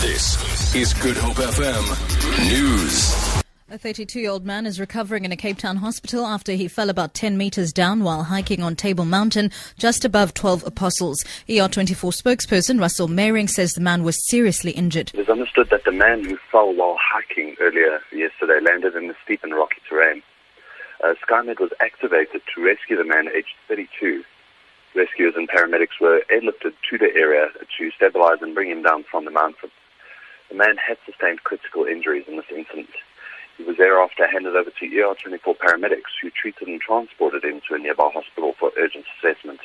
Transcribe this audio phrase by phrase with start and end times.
[0.00, 3.42] This is Good Hope FM News.
[3.68, 6.88] A 32 year old man is recovering in a Cape Town hospital after he fell
[6.88, 11.22] about 10 meters down while hiking on Table Mountain just above 12 Apostles.
[11.50, 15.10] ER24 spokesperson Russel Meiring says the man was seriously injured.
[15.12, 19.14] It is understood that the man who fell while hiking earlier yesterday landed in the
[19.22, 20.22] steep and rocky terrain.
[21.04, 24.24] Uh, SkyMed was activated to rescue the man aged 32.
[24.94, 29.26] Rescuers and paramedics were airlifted to the area to stabilize and bring him down from
[29.26, 29.70] the mountain.
[30.50, 32.90] The man had sustained critical injuries in this incident.
[33.56, 37.78] He was thereafter handed over to ER24 paramedics who treated and transported him to a
[37.78, 39.60] nearby hospital for urgent assessment.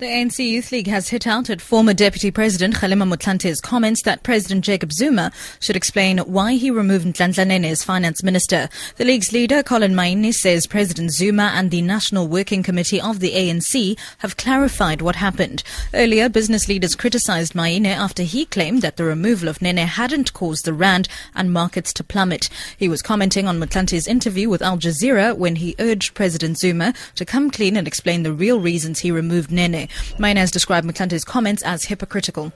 [0.00, 4.22] The ANC Youth League has hit out at former Deputy President Kgalema Motlanthe's comments that
[4.22, 8.70] President Jacob Zuma should explain why he removed Nhlanhla as finance minister.
[8.96, 13.34] The league's leader, Collen Maine, says President Zuma and the National Working Committee of the
[13.34, 15.62] ANC have clarified what happened.
[15.92, 20.64] Earlier, business leaders criticized Maine after he claimed that the removal of Nene hadn't caused
[20.64, 22.48] the rand and markets to plummet.
[22.74, 27.26] He was commenting on Motlanthe's interview with Al Jazeera when he urged President Zuma to
[27.26, 29.89] come clean and explain the real reasons he removed Nene.
[30.18, 32.52] Maine has described Motlanthe's comments as hypocritical.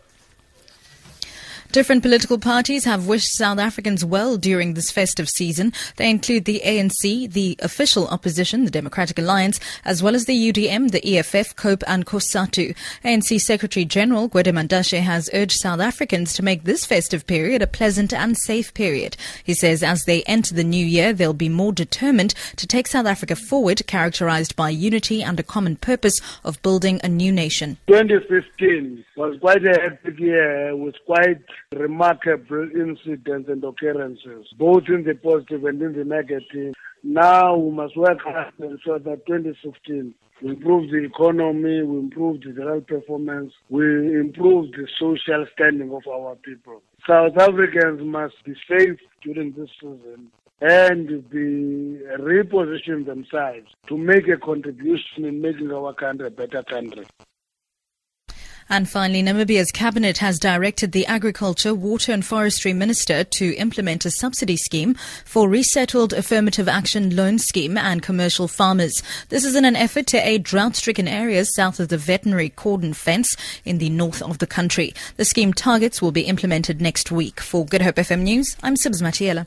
[1.75, 5.73] Different political parties have wished South Africans well during this festive season.
[5.97, 10.93] They include the ANC, the official opposition, the Democratic Alliance, as well as the UDM,
[10.93, 12.77] the EFF, COPE and COSATU.
[13.05, 17.67] ANC Secretary General Gwede Mantashe has urged South Africans to make this festive period a
[17.67, 19.17] pleasant and safe period.
[19.43, 23.07] He says as they enter the new year, they'll be more determined to take South
[23.07, 27.79] Africa forward, characterized by unity and a common purpose of building a new nation.
[27.89, 31.43] 2015 was quite a hectic year with quite
[31.75, 36.75] remarkable incidents and occurrences, both in the positive and in the negative.
[37.03, 42.41] Now we must work hard to ensure that 2016 we improve the economy, we improve
[42.43, 43.85] the health performance, we
[44.19, 46.83] improve the social standing of our people.
[47.07, 50.31] South Africans must be safe during this season
[50.61, 57.05] and be reposition themselves to make a contribution in making our country a better country.
[58.69, 64.11] And finally, Namibia's cabinet has directed the Agriculture, Water and Forestry Minister to implement a
[64.11, 64.95] subsidy scheme
[65.25, 69.03] for resettled affirmative action loan scheme and commercial farmers.
[69.29, 73.37] This is in an effort to aid drought-stricken areas south of the veterinary cordon fence
[73.65, 74.95] in the north of the country.
[75.17, 77.41] The scheme targets will be implemented next week.
[77.41, 79.47] For Good Hope FM News, I'm Sibs Matiela.